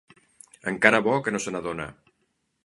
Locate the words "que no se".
1.27-1.55